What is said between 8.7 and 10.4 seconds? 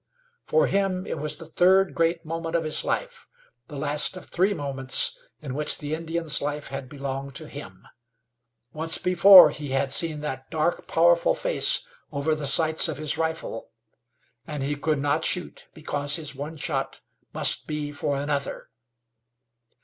Once before he had seen